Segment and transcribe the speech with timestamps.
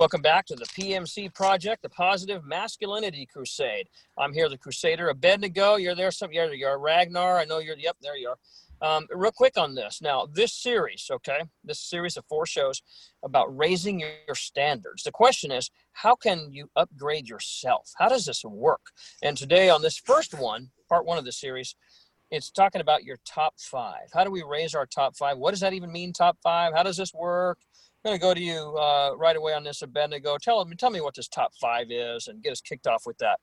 [0.00, 3.86] Welcome back to the PMC Project, the Positive Masculinity Crusade.
[4.16, 5.76] I'm here, the Crusader Abednego.
[5.76, 6.78] You're there, some yeah, you are.
[6.78, 7.76] Ragnar, I know you're.
[7.76, 8.32] Yep, there you
[8.80, 8.96] are.
[8.96, 10.00] Um, real quick on this.
[10.00, 12.80] Now, this series, okay, this series of four shows
[13.22, 15.02] about raising your standards.
[15.02, 17.92] The question is, how can you upgrade yourself?
[17.98, 18.92] How does this work?
[19.22, 21.76] And today, on this first one, part one of the series,
[22.30, 24.08] it's talking about your top five.
[24.14, 25.36] How do we raise our top five?
[25.36, 26.72] What does that even mean, top five?
[26.74, 27.58] How does this work?
[28.02, 30.38] I'm going to go to you uh, right away on this, Abednego.
[30.38, 33.18] Tell me, tell me what this top five is, and get us kicked off with
[33.18, 33.38] that.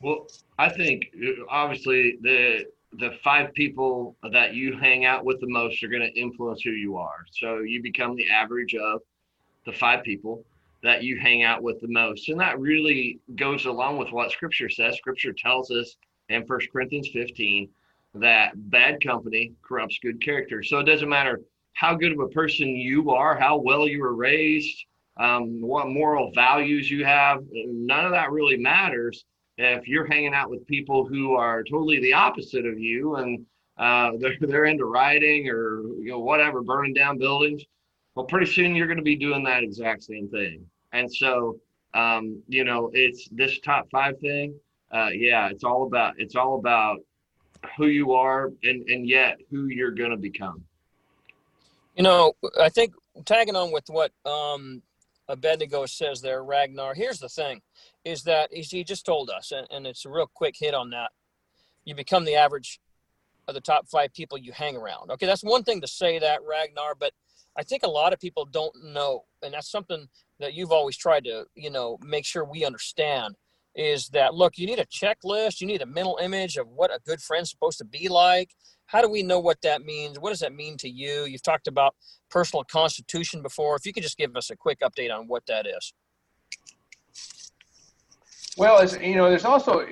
[0.00, 2.66] Well, I think uh, obviously the
[2.98, 6.72] the five people that you hang out with the most are going to influence who
[6.72, 7.24] you are.
[7.32, 9.00] So you become the average of
[9.64, 10.44] the five people
[10.82, 12.28] that you hang out with the most.
[12.28, 14.96] And that really goes along with what scripture says.
[14.96, 15.96] Scripture tells us
[16.28, 17.68] in First Corinthians 15
[18.14, 20.62] that bad company corrupts good character.
[20.62, 21.40] So it doesn't matter
[21.74, 24.84] how good of a person you are, how well you were raised,
[25.18, 27.40] um, what moral values you have.
[27.52, 29.24] None of that really matters
[29.58, 33.44] if you're hanging out with people who are totally the opposite of you and
[33.78, 37.62] uh, they're, they're into rioting or you know whatever, burning down buildings.
[38.14, 40.66] Well, pretty soon you're going to be doing that exact same thing.
[40.92, 41.58] And so,
[41.94, 44.54] um, you know, it's this top five thing.
[44.90, 46.98] Uh, yeah, it's all about it's all about
[47.78, 50.62] who you are and and yet who you're going to become.
[51.94, 52.94] You know, I think
[53.26, 54.82] tagging on with what um,
[55.28, 56.94] Abednego says there, Ragnar.
[56.94, 57.60] Here's the thing:
[58.04, 61.10] is that he just told us, and, and it's a real quick hit on that.
[61.84, 62.80] You become the average
[63.48, 65.10] of the top five people you hang around.
[65.10, 67.12] Okay, that's one thing to say that, Ragnar, but
[67.56, 70.08] I think a lot of people don't know, and that's something
[70.40, 73.36] that you've always tried to, you know, make sure we understand
[73.74, 77.00] is that look, you need a checklist, you need a mental image of what a
[77.06, 78.50] good friend's supposed to be like.
[78.86, 80.18] How do we know what that means?
[80.18, 81.24] What does that mean to you?
[81.24, 81.94] You've talked about
[82.30, 83.76] personal constitution before.
[83.76, 85.94] If you could just give us a quick update on what that is.
[88.58, 89.86] Well, as you know, there's also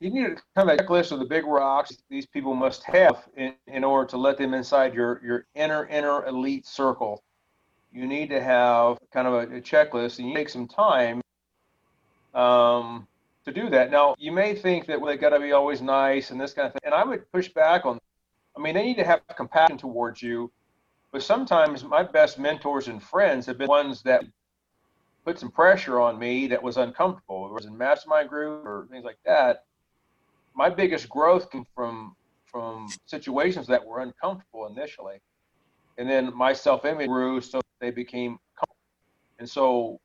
[0.00, 3.54] you need kind of a checklist of the big rocks these people must have in,
[3.66, 7.22] in order to let them inside your your inner inner elite circle.
[7.92, 11.20] You need to have kind of a, a checklist, and you take some time
[12.34, 13.06] um,
[13.46, 13.90] to do that.
[13.90, 16.66] Now, you may think that well, they got to be always nice and this kind
[16.66, 17.98] of thing, and I would push back on.
[18.56, 20.50] I mean, they need to have compassion towards you,
[21.12, 24.24] but sometimes my best mentors and friends have been ones that
[25.24, 27.46] put some pressure on me that was uncomfortable.
[27.46, 29.64] It was in mastermind group or things like that.
[30.54, 35.20] My biggest growth came from from situations that were uncomfortable initially,
[35.98, 38.38] and then my self-image grew, so they became.
[39.38, 40.00] And so,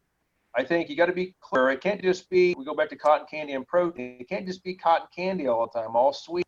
[0.56, 1.70] I think you got to be clear.
[1.70, 2.54] It can't just be.
[2.58, 4.18] We go back to cotton candy and protein.
[4.20, 6.46] It can't just be cotton candy all the time, all sweet,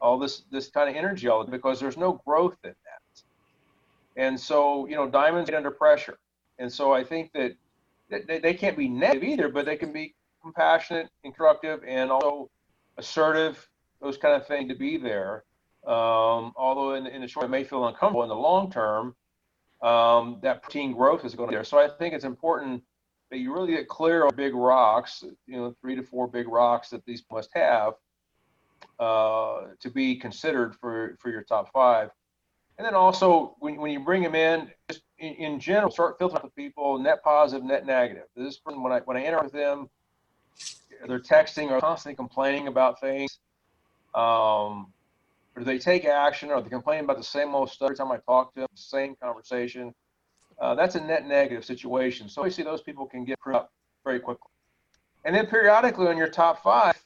[0.00, 3.22] all this this kind of energy all the time, because there's no growth in that.
[4.16, 6.18] And so, you know, diamonds get under pressure.
[6.60, 7.56] And so I think that
[8.08, 12.48] they, they can't be negative either, but they can be compassionate, constructive, and also
[12.96, 13.68] assertive.
[14.00, 15.42] Those kind of things to be there.
[15.84, 18.22] Um, although in, in the short, it may feel uncomfortable.
[18.22, 19.16] In the long term,
[19.82, 21.64] um, that protein growth is going to be there.
[21.64, 22.82] So I think it's important
[23.36, 25.24] you really get clear on big rocks.
[25.46, 27.94] You know, three to four big rocks that these must have
[28.98, 32.10] uh, to be considered for for your top five.
[32.78, 36.38] And then also when, when you bring them in, just in, in general, start filtering
[36.38, 38.24] out the people, net positive, net negative.
[38.36, 39.88] This person, when I when I interact with them,
[41.06, 43.38] they're texting or constantly complaining about things.
[44.14, 44.92] Um,
[45.56, 46.50] or do they take action?
[46.50, 49.14] Or they complaining about the same old stuff every time I talk to them, same
[49.22, 49.94] conversation?
[50.58, 52.28] Uh, that's a net negative situation.
[52.28, 53.72] So obviously those people can get up
[54.04, 54.50] very quickly.
[55.24, 57.02] And then periodically on your top five,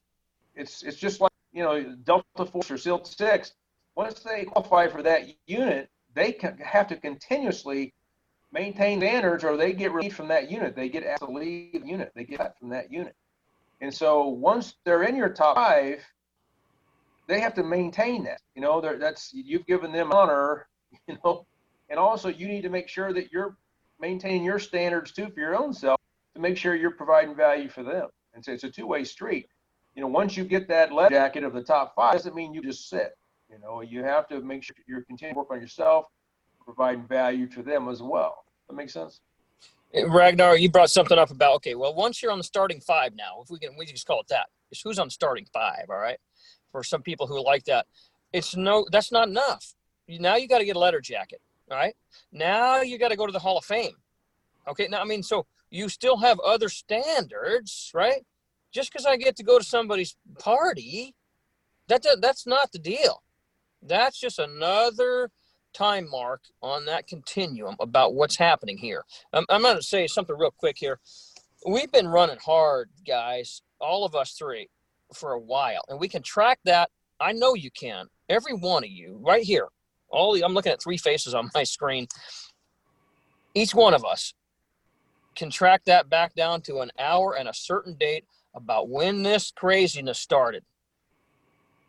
[0.54, 3.52] it's it's just like you know Delta Force or SEAL Six.
[3.94, 7.94] Once they qualify for that unit, they have to continuously
[8.52, 10.74] maintain standards or they get relieved from that unit.
[10.74, 12.12] They get asked to leave the unit.
[12.14, 13.14] They get from that unit.
[13.80, 16.04] And so once they're in your top five,
[17.28, 18.40] they have to maintain that.
[18.54, 20.66] You know, that's you've given them honor,
[21.06, 21.46] you know,
[21.90, 23.56] and also you need to make sure that you're
[24.00, 25.98] maintaining your standards too for your own self
[26.34, 28.08] to make sure you're providing value for them.
[28.34, 29.48] And so it's a two-way street.
[29.94, 32.62] You know, once you get that leather jacket of the top five, doesn't mean you
[32.62, 33.16] just sit.
[33.50, 36.06] You know, you have to make sure you're continuing to work on yourself,
[36.64, 38.44] providing value to them as well.
[38.68, 39.20] That makes sense.
[40.06, 41.74] Ragnar, you brought something up about okay.
[41.74, 44.28] Well, once you're on the starting five now, if we can, we just call it
[44.28, 44.46] that.
[44.70, 45.86] It's who's on starting five.
[45.88, 46.18] All right.
[46.70, 47.86] For some people who like that,
[48.32, 48.86] it's no.
[48.92, 49.74] That's not enough.
[50.06, 51.40] Now you got to get a letter jacket.
[51.70, 51.94] All right.
[52.32, 53.94] Now you got to go to the Hall of Fame.
[54.66, 54.88] Okay.
[54.88, 58.24] Now I mean, so you still have other standards, right?
[58.72, 61.14] Just because I get to go to somebody's party,
[61.88, 63.22] that that's not the deal.
[63.82, 65.30] That's just another
[65.72, 69.04] time mark on that continuum about what's happening here.
[69.32, 70.98] I'm, I'm going to say something real quick here.
[71.66, 74.68] We've been running hard, guys, all of us three,
[75.14, 76.90] for a while, and we can track that.
[77.20, 78.06] I know you can.
[78.28, 79.68] Every one of you, right here.
[80.10, 82.06] All the, I'm looking at three faces on my screen.
[83.54, 84.34] Each one of us
[85.34, 88.24] can track that back down to an hour and a certain date
[88.54, 90.64] about when this craziness started.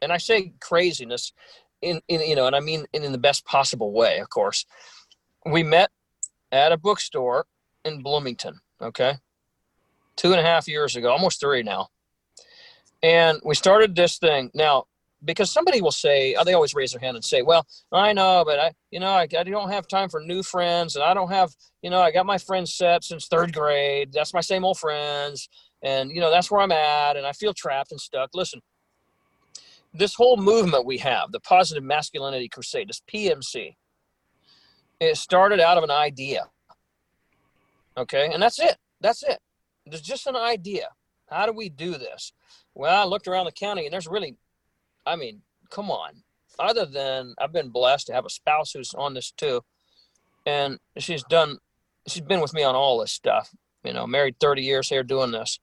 [0.02, 1.34] And I say craziness
[1.82, 4.66] in, in you know, and I mean in, in the best possible way, of course.
[5.46, 5.90] We met
[6.52, 7.46] at a bookstore
[7.86, 9.16] in Bloomington, okay?
[10.16, 11.88] Two and a half years ago, almost three now.
[13.02, 14.52] And we started this thing.
[14.54, 14.86] Now,
[15.26, 18.44] because somebody will say, oh, they always raise their hand and say, well, I know,
[18.46, 21.32] but I, you know, I, I don't have time for new friends and I don't
[21.32, 24.12] have, you know, I got my friends set since third grade.
[24.14, 25.50] That's my same old friends.
[25.82, 27.18] And, you know, that's where I'm at.
[27.18, 28.30] And I feel trapped and stuck.
[28.34, 28.62] Listen,
[29.94, 33.76] this whole movement we have, the Positive Masculinity Crusade, this PMC,
[35.00, 36.46] it started out of an idea.
[37.98, 38.30] Okay.
[38.32, 38.78] And that's it.
[39.02, 39.40] That's it.
[39.86, 40.88] There's just an idea.
[41.30, 42.32] How do we do this?
[42.74, 44.38] Well, I looked around the county and there's really
[45.10, 45.42] I mean,
[45.72, 46.24] come on.
[46.60, 49.62] Other than I've been blessed to have a spouse who's on this too,
[50.46, 51.58] and she's done,
[52.08, 53.50] she's been with me on all this stuff.
[53.84, 55.60] You know, married 30 years here doing this.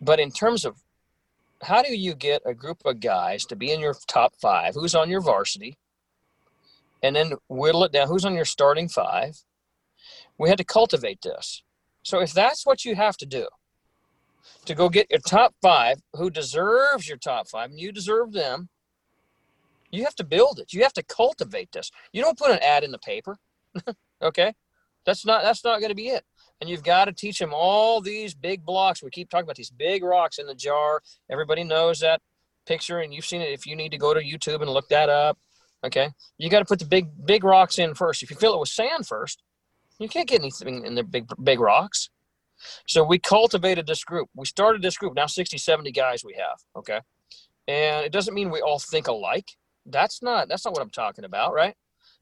[0.00, 0.82] But in terms of
[1.62, 4.74] how do you get a group of guys to be in your top five?
[4.74, 5.78] Who's on your varsity?
[7.02, 8.08] And then whittle it down.
[8.08, 9.38] Who's on your starting five?
[10.36, 11.62] We had to cultivate this.
[12.02, 13.46] So if that's what you have to do,
[14.64, 18.68] to go get your top five who deserves your top five and you deserve them.
[19.90, 20.72] You have to build it.
[20.72, 21.90] You have to cultivate this.
[22.12, 23.36] You don't put an ad in the paper
[24.22, 24.54] okay?
[25.04, 26.24] That's not that's not going to be it.
[26.60, 29.02] And you've got to teach them all these big blocks.
[29.02, 31.02] We keep talking about these big rocks in the jar.
[31.28, 32.20] Everybody knows that
[32.66, 35.08] picture and you've seen it if you need to go to youtube and look that
[35.08, 35.38] up
[35.84, 36.10] okay?
[36.38, 38.22] You got to put the big big rocks in first.
[38.22, 39.42] If you fill it with sand first
[39.98, 42.10] you can't get anything in the big big rocks
[42.86, 44.28] so we cultivated this group.
[44.34, 45.14] We started this group.
[45.14, 46.58] Now 60, 70 guys we have.
[46.76, 47.00] Okay.
[47.68, 49.50] And it doesn't mean we all think alike.
[49.86, 51.74] That's not that's not what I'm talking about, right?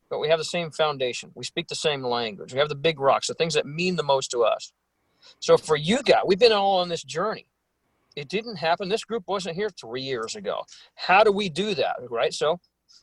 [0.09, 1.31] But we have the same foundation.
[1.35, 2.53] We speak the same language.
[2.53, 4.73] We have the big rocks, the things that mean the most to us.
[5.39, 7.47] So for you guys, we've been all on this journey.
[8.17, 8.89] It didn't happen.
[8.89, 10.65] This group wasn't here three years ago.
[10.95, 11.97] How do we do that?
[12.11, 12.35] Right.
[12.35, 12.59] So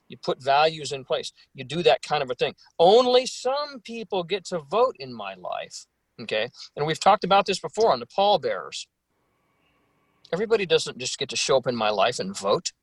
[0.10, 1.32] you put values in place.
[1.54, 2.56] You do that kind of a thing.
[2.80, 5.86] Only some people get to vote in my life
[6.22, 6.50] Okay.
[6.76, 8.88] And we've talked about this before on the pallbearers.
[10.34, 12.74] Everybody doesn't just get to show up in my life and vote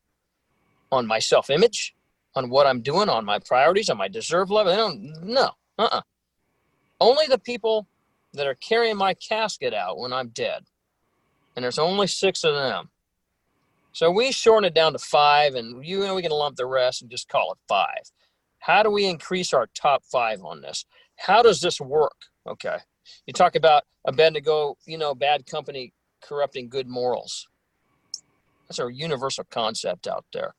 [0.91, 1.95] on my self image,
[2.35, 4.71] on what I'm doing, on my priorities, on my deserve level.
[4.71, 5.51] They don't, no.
[5.77, 5.97] Uh uh-uh.
[5.97, 6.01] uh
[7.01, 7.87] Only the people
[8.33, 10.63] that are carrying my casket out when I'm dead.
[11.55, 12.89] And there's only six of them.
[13.93, 17.01] So we shorten it down to five, and you know we can lump the rest
[17.01, 18.11] and just call it five.
[18.59, 20.85] How do we increase our top five on this?
[21.17, 22.25] How does this work?
[22.45, 22.77] Okay.
[23.25, 27.47] You talk about Abednego, you know, bad company corrupting good morals.
[28.67, 30.55] That's a universal concept out there.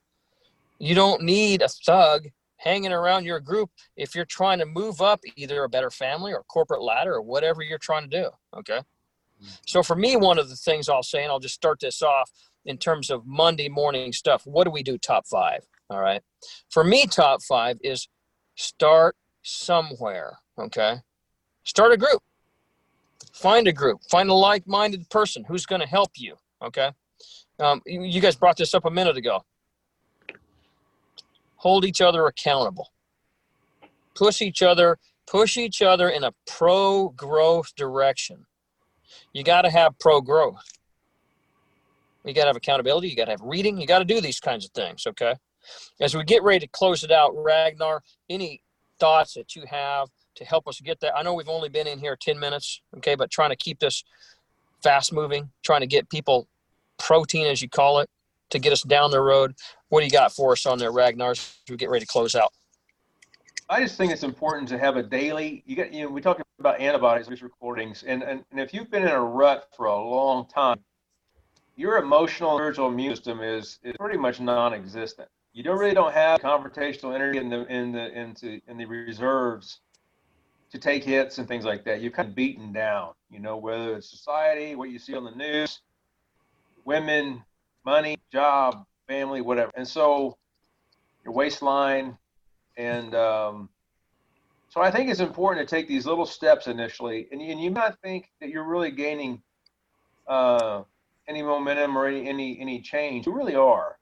[0.78, 2.28] You don't need a thug
[2.58, 6.42] hanging around your group if you're trying to move up either a better family or
[6.44, 8.30] corporate ladder or whatever you're trying to do.
[8.58, 8.78] Okay.
[8.78, 9.46] Mm-hmm.
[9.66, 12.30] So for me, one of the things I'll say, and I'll just start this off
[12.64, 14.46] in terms of Monday morning stuff.
[14.46, 15.66] What do we do top five?
[15.90, 16.22] All right.
[16.70, 18.08] For me, top five is
[18.56, 20.38] start somewhere.
[20.58, 20.96] Okay.
[21.64, 22.22] Start a group
[23.32, 24.00] find a group.
[24.10, 26.90] Find a like-minded person who's going to help you okay?
[27.58, 29.44] Um, you guys brought this up a minute ago.
[31.56, 32.92] Hold each other accountable.
[34.14, 38.46] Push each other push each other in a pro growth direction.
[39.32, 40.62] You got to have pro growth
[42.26, 44.40] you got to have accountability you got to have reading you got to do these
[44.40, 45.34] kinds of things okay?
[46.00, 48.62] As we get ready to close it out ragnar any
[48.98, 51.16] thoughts that you have to help us get that.
[51.16, 54.04] I know we've only been in here 10 minutes, okay, but trying to keep this
[54.82, 56.46] fast moving, trying to get people
[56.98, 58.08] protein, as you call it,
[58.50, 59.54] to get us down the road.
[59.88, 62.34] What do you got for us on there, Ragnar, as we get ready to close
[62.34, 62.52] out?
[63.68, 65.64] I just think it's important to have a daily.
[65.66, 68.90] You got, you know, we talk about antibodies, these recordings, and, and and if you've
[68.90, 70.78] been in a rut for a long time,
[71.74, 75.28] your emotional, and spiritual immune system is is pretty much non-existent.
[75.52, 79.80] You don't really don't have confrontational energy in the in the into in the reserves
[80.70, 82.00] to take hits and things like that.
[82.00, 85.30] You're kind of beaten down, you know, whether it's society, what you see on the
[85.30, 85.80] news,
[86.84, 87.42] women,
[87.84, 89.70] money, job, family, whatever.
[89.76, 90.36] And so
[91.24, 92.16] your waistline.
[92.76, 93.68] And um,
[94.68, 97.28] so I think it's important to take these little steps initially.
[97.32, 99.42] And, and you might think that you're really gaining
[100.26, 100.82] uh,
[101.28, 103.26] any momentum or any, any, any change.
[103.26, 103.98] You really are.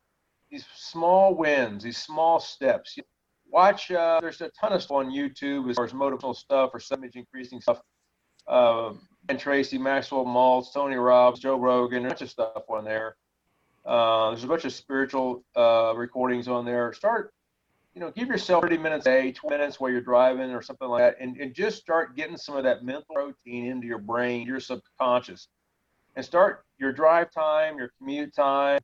[0.50, 2.98] These small wins, these small steps.
[3.54, 3.90] Watch.
[3.90, 7.14] Uh, there's a ton of stuff on YouTube as far as motivational stuff or image
[7.14, 7.80] increasing stuff.
[8.48, 8.92] Uh,
[9.28, 13.16] and Tracy, Maxwell Maltz, Tony Robbins, Joe Rogan, a bunch of stuff on there.
[13.86, 16.92] Uh, there's a bunch of spiritual uh, recordings on there.
[16.92, 17.32] Start,
[17.94, 20.88] you know, give yourself 30 minutes a day, 20 minutes while you're driving or something
[20.88, 24.46] like that, and, and just start getting some of that mental protein into your brain,
[24.46, 25.48] your subconscious,
[26.16, 28.80] and start your drive time, your commute time,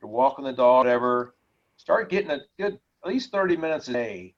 [0.00, 1.34] you're walking the dog, whatever.
[1.76, 4.34] Start getting a good at least 30 minutes a day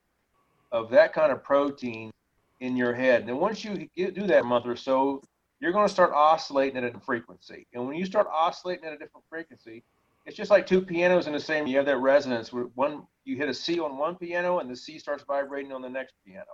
[0.71, 2.11] of that kind of protein
[2.59, 3.27] in your head.
[3.27, 5.23] And once you do that month or so,
[5.59, 7.65] you're going to start oscillating at a different frequency.
[7.73, 9.83] And when you start oscillating at a different frequency,
[10.25, 11.65] it's just like two pianos in the same.
[11.65, 12.53] You have that resonance.
[12.53, 15.81] Where one you hit a C on one piano, and the C starts vibrating on
[15.81, 16.45] the next piano,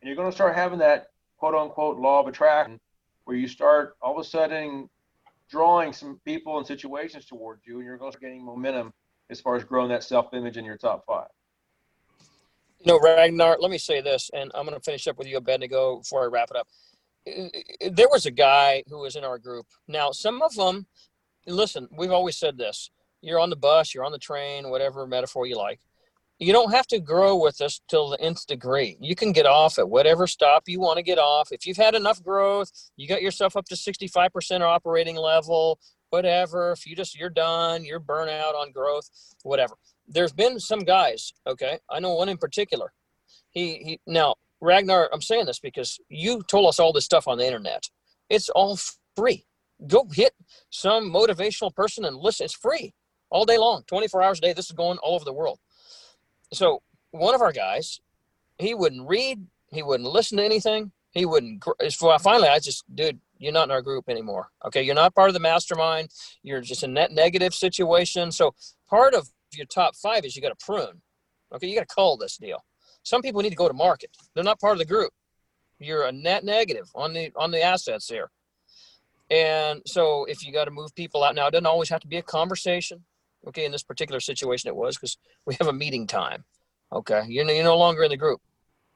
[0.00, 1.06] and you're going to start having that
[1.38, 2.78] quote unquote law of attraction,
[3.24, 4.90] where you start all of a sudden
[5.48, 8.92] drawing some people and situations towards you, and you're going to start getting momentum
[9.30, 11.28] as far as growing that self-image in your top five.
[12.84, 15.38] You know, Ragnar, let me say this, and I'm going to finish up with you,
[15.38, 16.68] Abednego, before I wrap it up.
[17.94, 19.64] There was a guy who was in our group.
[19.88, 20.86] Now, some of them,
[21.46, 22.90] listen, we've always said this
[23.22, 25.80] you're on the bus, you're on the train, whatever metaphor you like.
[26.38, 28.98] You don't have to grow with us till the nth degree.
[29.00, 31.52] You can get off at whatever stop you want to get off.
[31.52, 35.78] If you've had enough growth, you got yourself up to 65% operating level,
[36.14, 36.70] whatever.
[36.70, 39.10] If you just, you're done, you're burnout on growth,
[39.42, 39.74] whatever.
[40.06, 41.78] There's been some guys, okay?
[41.90, 42.92] I know one in particular.
[43.50, 47.38] He, he, now, Ragnar, I'm saying this because you told us all this stuff on
[47.38, 47.88] the internet.
[48.30, 48.78] It's all
[49.16, 49.44] free.
[49.88, 50.32] Go hit
[50.70, 52.44] some motivational person and listen.
[52.44, 52.94] It's free
[53.30, 54.52] all day long, 24 hours a day.
[54.52, 55.58] This is going all over the world.
[56.52, 56.80] So
[57.10, 58.00] one of our guys,
[58.58, 60.92] he wouldn't read, he wouldn't listen to anything.
[61.10, 61.64] He wouldn't.
[62.20, 64.48] Finally, I just, dude, you're not in our group anymore.
[64.66, 66.10] Okay, you're not part of the mastermind.
[66.42, 68.32] You're just a net negative situation.
[68.32, 68.54] So
[68.88, 71.02] part of your top five is you got to prune.
[71.54, 72.64] Okay, you got to cull this deal.
[73.02, 74.10] Some people need to go to market.
[74.34, 75.12] They're not part of the group.
[75.78, 78.30] You're a net negative on the on the assets here.
[79.30, 82.06] And so if you got to move people out now, it doesn't always have to
[82.06, 83.04] be a conversation.
[83.46, 86.44] Okay, in this particular situation, it was because we have a meeting time.
[86.92, 88.40] Okay, you're, you're no longer in the group.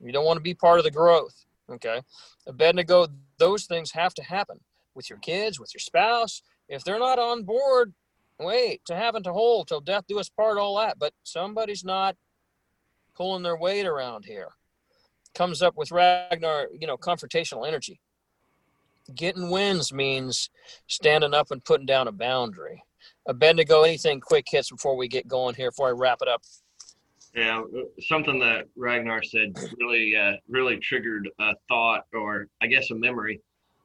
[0.00, 1.44] You don't want to be part of the growth.
[1.70, 2.00] Okay,
[2.46, 4.60] Abednego, those things have to happen
[4.94, 6.42] with your kids, with your spouse.
[6.68, 7.94] If they're not on board,
[8.38, 10.98] wait to having to hold till death do us part, all that.
[10.98, 12.16] But somebody's not
[13.14, 14.48] pulling their weight around here.
[15.34, 18.00] Comes up with Ragnar, you know, confrontational energy.
[19.14, 20.50] Getting wins means
[20.86, 22.82] standing up and putting down a boundary.
[23.26, 26.42] A Abednego, anything quick hits before we get going here, before I wrap it up?
[27.34, 27.62] Yeah,
[28.00, 33.40] something that Ragnar said really, uh, really triggered a thought, or I guess a memory,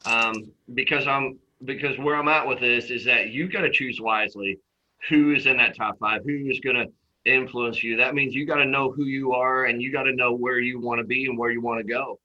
[0.05, 0.33] um,
[0.73, 4.59] because I'm because where I'm at with this is that you got to choose wisely
[5.09, 6.87] who is in that top five, who is going to
[7.31, 7.97] influence you.
[7.97, 10.59] That means you got to know who you are, and you got to know where
[10.59, 12.19] you want to be and where you want to go,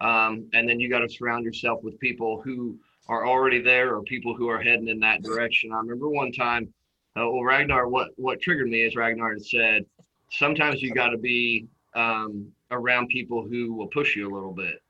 [0.00, 4.02] um, and then you got to surround yourself with people who are already there or
[4.02, 5.72] people who are heading in that direction.
[5.72, 6.72] I remember one time,
[7.16, 9.84] uh, well, Ragnar, what what triggered me is Ragnar said,
[10.32, 14.82] sometimes you got to be um, around people who will push you a little bit.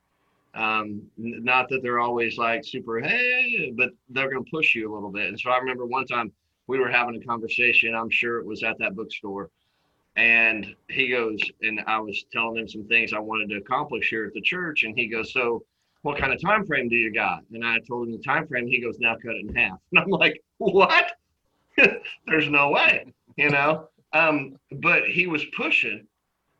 [0.55, 4.95] Um, not that they're always like super hey, but they're going to push you a
[4.95, 5.29] little bit.
[5.29, 6.31] And so I remember one time
[6.67, 7.95] we were having a conversation.
[7.95, 9.51] I'm sure it was at that bookstore,
[10.17, 14.27] and he goes, and I was telling him some things I wanted to accomplish here
[14.27, 15.65] at the church, and he goes, so
[16.03, 17.41] what kind of time frame do you got?
[17.53, 18.67] And I told him the time frame.
[18.67, 19.79] He goes, now cut it in half.
[19.93, 21.13] And I'm like, what?
[22.27, 23.07] There's no way,
[23.37, 23.89] you know.
[24.13, 26.07] Um, but he was pushing.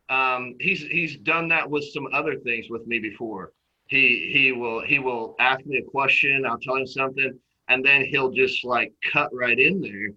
[0.09, 3.51] Um, he's he's done that with some other things with me before.
[3.87, 6.45] He he will he will ask me a question.
[6.45, 10.09] I'll tell him something, and then he'll just like cut right in there.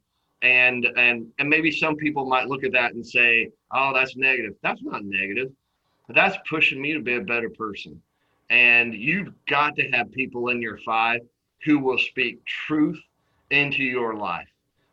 [0.42, 4.54] And and and maybe some people might look at that and say, oh, that's negative.
[4.62, 5.50] That's not negative.
[6.06, 8.00] But that's pushing me to be a better person
[8.50, 11.20] and you've got to have people in your five
[11.64, 13.00] who will speak truth
[13.50, 14.48] into your life,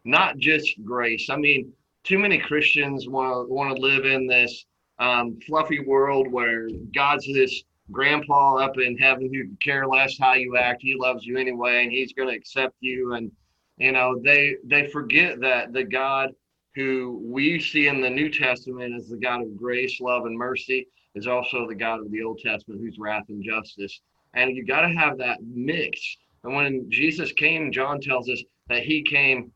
[0.05, 1.29] not just grace.
[1.29, 1.71] I mean,
[2.03, 4.65] too many Christians want to want to live in this
[4.99, 10.57] um, fluffy world where God's this grandpa up in heaven who care less how you
[10.57, 10.81] act.
[10.81, 13.13] He loves you anyway, and he's going to accept you.
[13.13, 13.31] And
[13.77, 16.31] you know, they they forget that the God
[16.75, 20.87] who we see in the New Testament as the God of grace, love, and mercy
[21.15, 24.01] is also the God of the Old Testament who's wrath and justice.
[24.33, 26.17] And you got to have that mix.
[26.43, 29.51] And when Jesus came, John tells us that he came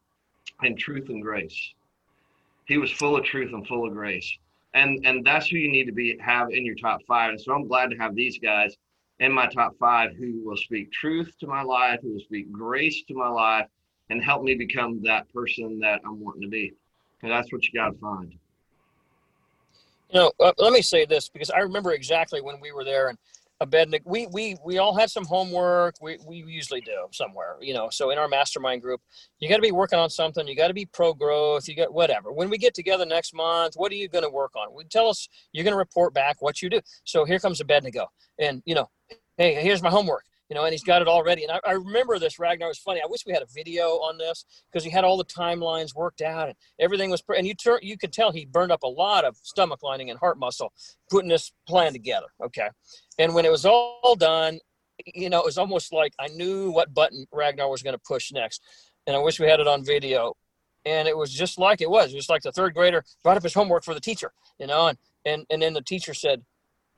[0.62, 1.74] in truth and grace.
[2.68, 4.38] He was full of truth and full of grace.
[4.74, 7.32] And and that's who you need to be have in your top five.
[7.32, 8.76] And so I'm glad to have these guys
[9.20, 13.04] in my top five who will speak truth to my life, who will speak grace
[13.08, 13.68] to my life,
[14.10, 16.74] and help me become that person that I'm wanting to be.
[17.24, 18.34] And that's what you got to find.
[20.12, 23.10] You know, uh, let me say this because I remember exactly when we were there
[23.10, 23.18] and
[23.60, 25.96] Abednego, we we we all have some homework.
[26.02, 27.90] We we usually do somewhere, you know.
[27.92, 29.02] So in our mastermind group,
[29.40, 30.48] you got to be working on something.
[30.48, 31.68] You got to be pro growth.
[31.68, 32.32] You got whatever.
[32.32, 34.74] When we get together next month, what are you going to work on?
[34.76, 36.82] We tell us you're going to report back what you do.
[37.04, 38.08] So here comes Abednego,
[38.40, 38.90] and you know,
[39.38, 41.44] hey, here's my homework you know, and he's got it already.
[41.44, 43.02] And I, I remember this Ragnar was funny.
[43.02, 46.22] I wish we had a video on this because he had all the timelines worked
[46.22, 47.22] out and everything was.
[47.36, 50.20] And you turn, you could tell he burned up a lot of stomach lining and
[50.20, 50.72] heart muscle
[51.10, 52.28] putting this plan together.
[52.44, 52.70] Okay,
[53.20, 54.60] and when it was all done,
[55.06, 58.32] you know, it was almost like I knew what button Ragnar was going to push
[58.32, 58.62] next,
[59.06, 60.34] and I wish we had it on video.
[60.86, 62.14] And it was just like it was.
[62.14, 64.88] It was like the third grader brought up his homework for the teacher, you know,
[64.88, 66.44] and and and then the teacher said,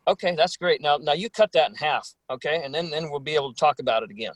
[0.07, 0.81] okay, that's great.
[0.81, 3.59] Now, now you cut that in half, okay, and then then we'll be able to
[3.59, 4.33] talk about it again.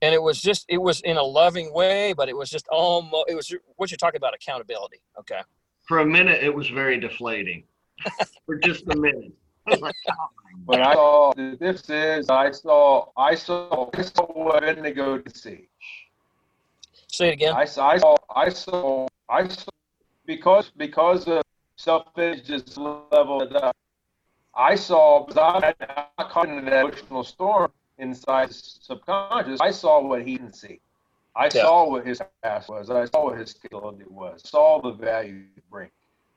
[0.00, 3.24] And it was just, it was in a loving way, but it was just almost,
[3.28, 5.40] it was what you're talking about accountability, okay.
[5.88, 7.64] For a minute, it was very deflating.
[8.46, 9.32] For just a minute.
[9.66, 10.28] I like, oh
[10.66, 15.68] but I saw this is I saw I saw I saw what Indigo to see.
[17.08, 17.54] Say it again.
[17.54, 17.64] I, I
[17.98, 19.70] saw I saw I saw
[20.26, 21.42] because because of
[21.76, 23.76] self-image just leveled up.
[24.54, 25.74] I saw, because I'm
[26.18, 30.80] not caught in that emotional storm inside his subconscious, I saw what he didn't see.
[31.36, 31.62] I yeah.
[31.62, 32.90] saw what his past was.
[32.90, 34.42] I saw what his ability was.
[34.44, 35.90] I Saw the value he bring.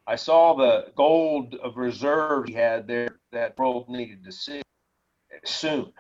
[0.06, 4.62] I saw the gold of reserve he had there that world needed to see
[5.46, 5.92] soon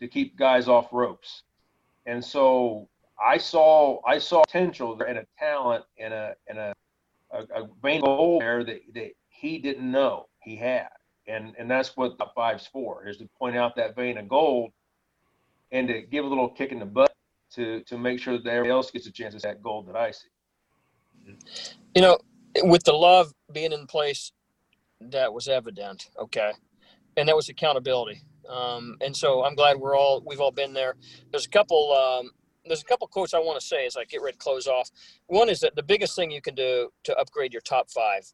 [0.00, 1.42] to keep guys off ropes.
[2.06, 2.88] And so
[3.22, 6.74] I saw I saw potential and a talent and a and a
[7.32, 10.88] a, a vein of gold there that, that he didn't know he had
[11.26, 14.72] and and that's what the five's for is to point out that vein of gold
[15.72, 17.14] and to give a little kick in the butt
[17.52, 20.10] to to make sure that everybody else gets a chance at that gold that I
[20.10, 20.28] see.
[21.94, 22.18] You know,
[22.62, 24.32] with the love being in place,
[25.00, 26.10] that was evident.
[26.18, 26.52] Okay,
[27.16, 28.22] and that was accountability.
[28.48, 30.94] Um, and so I'm glad we're all we've all been there.
[31.30, 31.92] There's a couple.
[31.92, 32.30] Um,
[32.66, 34.90] there's a couple quotes I want to say as I get ready to close off.
[35.26, 38.30] One is that the biggest thing you can do to upgrade your top five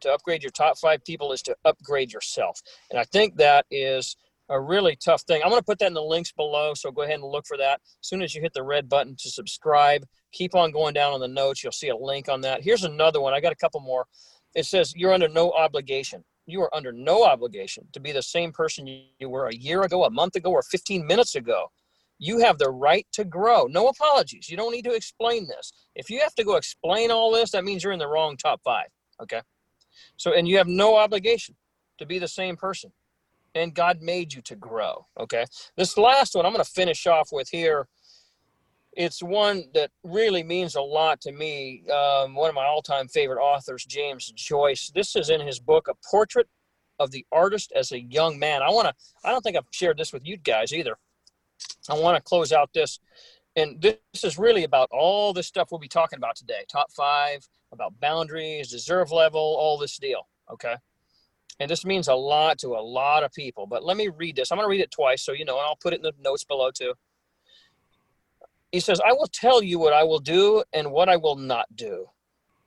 [0.00, 2.60] to upgrade your top five people is to upgrade yourself.
[2.90, 4.16] And I think that is
[4.50, 5.42] a really tough thing.
[5.42, 7.56] I'm going to put that in the links below, so go ahead and look for
[7.56, 7.80] that.
[7.84, 11.20] As soon as you hit the red button to subscribe, keep on going down on
[11.20, 11.62] the notes.
[11.62, 12.62] You'll see a link on that.
[12.62, 13.32] Here's another one.
[13.32, 14.06] I got a couple more.
[14.54, 16.24] It says you're under no obligation.
[16.46, 20.04] You are under no obligation to be the same person you were a year ago,
[20.04, 21.70] a month ago, or 15 minutes ago.
[22.18, 23.66] You have the right to grow.
[23.66, 24.50] No apologies.
[24.50, 25.72] You don't need to explain this.
[25.94, 28.60] If you have to go explain all this, that means you're in the wrong top
[28.64, 28.88] five.
[29.22, 29.40] Okay.
[30.16, 31.56] So, and you have no obligation
[31.98, 32.92] to be the same person.
[33.54, 35.06] And God made you to grow.
[35.18, 35.44] Okay.
[35.76, 37.88] This last one I'm going to finish off with here.
[38.92, 41.82] It's one that really means a lot to me.
[41.88, 44.90] Um, one of my all time favorite authors, James Joyce.
[44.94, 46.48] This is in his book, A Portrait
[46.98, 48.62] of the Artist as a Young Man.
[48.62, 50.96] I want to, I don't think I've shared this with you guys either.
[51.88, 53.00] I want to close out this.
[53.56, 57.48] And this is really about all this stuff we'll be talking about today top five,
[57.72, 60.28] about boundaries, deserve level, all this deal.
[60.50, 60.74] Okay.
[61.58, 63.66] And this means a lot to a lot of people.
[63.66, 64.50] But let me read this.
[64.50, 66.12] I'm going to read it twice so you know, and I'll put it in the
[66.22, 66.94] notes below too.
[68.72, 71.66] He says, I will tell you what I will do and what I will not
[71.74, 72.06] do.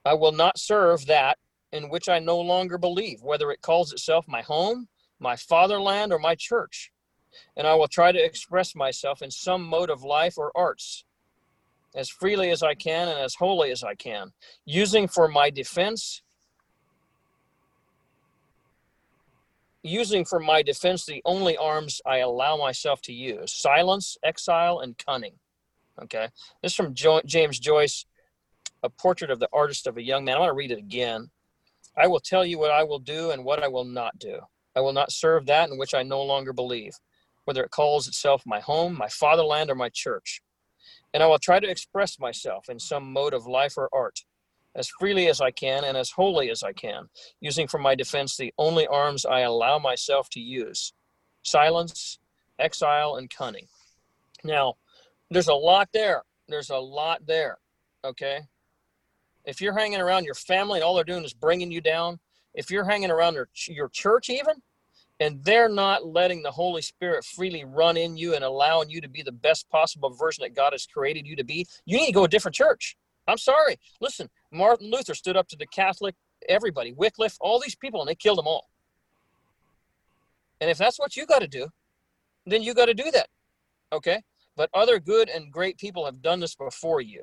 [0.04, 1.38] I will not serve that
[1.72, 4.86] in which I no longer believe, whether it calls itself my home,
[5.18, 6.92] my fatherland, or my church.
[7.56, 11.04] And I will try to express myself in some mode of life or arts
[11.94, 14.32] as freely as I can and as wholly as I can,
[14.64, 16.22] using for my defense
[19.86, 24.96] using for my defense the only arms I allow myself to use silence, exile, and
[24.96, 25.34] cunning.
[26.02, 26.28] Okay.
[26.62, 28.06] This is from jo- James Joyce,
[28.82, 30.36] A Portrait of the Artist of a Young Man.
[30.36, 31.30] I want to read it again.
[31.96, 34.40] I will tell you what I will do and what I will not do.
[34.74, 36.94] I will not serve that in which I no longer believe,
[37.44, 40.40] whether it calls itself my home, my fatherland, or my church
[41.12, 44.20] and I will try to express myself in some mode of life or art
[44.76, 47.08] as freely as I can and as wholly as I can,
[47.40, 50.92] using for my defense the only arms I allow myself to use
[51.42, 52.18] silence,
[52.58, 53.66] exile, and cunning.
[54.42, 54.74] Now,
[55.30, 56.22] there's a lot there.
[56.48, 57.58] There's a lot there.
[58.04, 58.40] Okay.
[59.44, 62.18] If you're hanging around your family and all they're doing is bringing you down,
[62.54, 64.54] if you're hanging around your, your church, even,
[65.20, 69.08] and they're not letting the Holy Spirit freely run in you and allowing you to
[69.08, 72.12] be the best possible version that God has created you to be, you need to
[72.12, 72.96] go a different church.
[73.26, 73.78] I'm sorry.
[74.00, 76.14] Listen, Martin Luther stood up to the Catholic,
[76.48, 78.68] everybody, Wycliffe, all these people, and they killed them all.
[80.60, 81.68] And if that's what you got to do,
[82.46, 83.28] then you got to do that.
[83.92, 84.20] Okay?
[84.56, 87.22] But other good and great people have done this before you.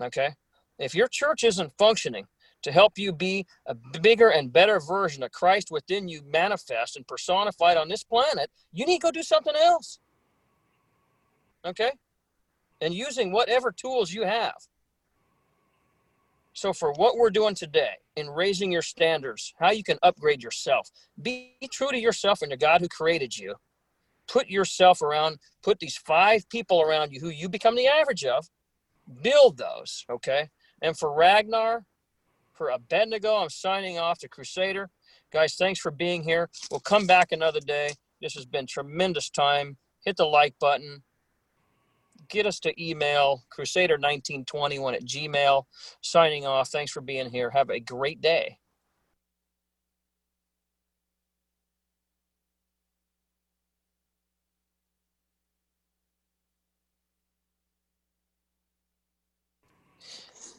[0.00, 0.30] Okay?
[0.78, 2.26] If your church isn't functioning,
[2.62, 7.06] to help you be a bigger and better version of Christ within you manifest and
[7.06, 10.00] personified on this planet, you need to go do something else.
[11.64, 11.92] Okay?
[12.80, 14.56] And using whatever tools you have.
[16.52, 20.90] So, for what we're doing today in raising your standards, how you can upgrade yourself,
[21.22, 23.54] be true to yourself and the God who created you.
[24.26, 28.48] Put yourself around, put these five people around you who you become the average of,
[29.22, 30.48] build those, okay?
[30.82, 31.84] And for Ragnar,
[32.58, 34.90] for Abednego, I'm signing off to Crusader.
[35.32, 36.50] Guys, thanks for being here.
[36.70, 37.92] We'll come back another day.
[38.20, 39.76] This has been tremendous time.
[40.04, 41.02] Hit the like button.
[42.28, 45.64] Get us to email crusader1921 at gmail.
[46.02, 46.68] Signing off.
[46.68, 47.50] Thanks for being here.
[47.50, 48.58] Have a great day.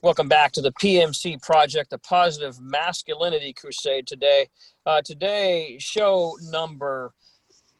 [0.01, 4.47] Welcome back to the PMC Project, the Positive Masculinity Crusade today.
[4.85, 7.11] Uh, today, show number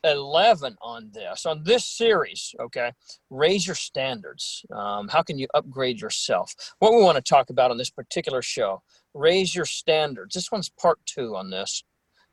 [0.04, 2.92] 11 on this, on this series, okay?
[3.30, 4.66] Raise your standards.
[4.70, 6.54] Um, how can you upgrade yourself?
[6.80, 8.82] What we want to talk about on this particular show,
[9.14, 10.36] raise your standards.
[10.36, 11.86] This one's part two on this,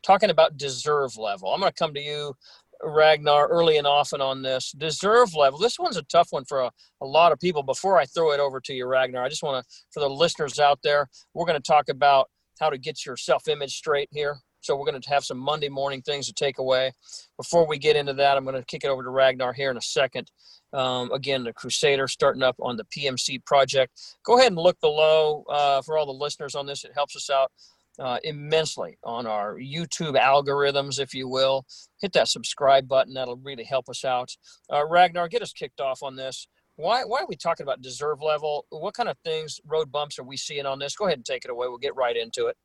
[0.03, 1.55] talking about deserve level.
[1.55, 2.35] I'm going to come to you
[2.83, 5.59] Ragnar early and often on this deserve level.
[5.59, 7.63] This one's a tough one for a, a lot of people.
[7.63, 10.59] Before I throw it over to you, Ragnar, I just want to, for the listeners
[10.59, 12.29] out there, we're going to talk about
[12.61, 14.39] how to get your self image straight here.
[14.61, 16.93] So we're going to have some Monday morning things to take away.
[17.37, 19.77] Before we get into that, I'm going to kick it over to Ragnar here in
[19.77, 20.29] a second.
[20.73, 23.93] Um, again, the Crusader starting up on the PMC project.
[24.25, 26.85] Go ahead and look below uh, for all the listeners on this.
[26.85, 27.53] It helps us out
[27.99, 31.65] uh, immensely on our YouTube algorithms, if you will.
[32.01, 33.15] Hit that subscribe button.
[33.15, 34.37] That'll really help us out.
[34.73, 36.49] Uh, Ragnar, get us kicked off on this.
[36.77, 38.67] Why, why are we talking about deserve level?
[38.69, 40.95] What kind of things, road bumps, are we seeing on this?
[40.95, 41.69] Go ahead and take it away.
[41.69, 42.57] We'll get right into it.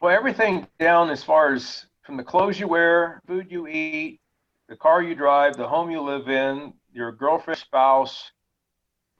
[0.00, 4.20] Well, everything down as far as from the clothes you wear, food you eat,
[4.68, 8.30] the car you drive, the home you live in, your girlfriend, spouse,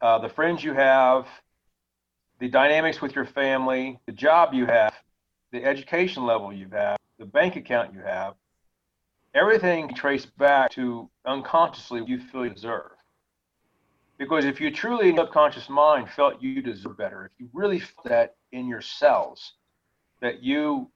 [0.02, 1.26] uh, the friends you have,
[2.38, 4.94] the dynamics with your family, the job you have,
[5.52, 8.34] the education level you have, the bank account you have,
[9.34, 12.90] everything traced back to unconsciously you feel you deserve.
[14.18, 18.06] Because if you truly in subconscious mind felt you deserve better, if you really felt
[18.06, 19.54] that in your cells,
[20.20, 20.90] that you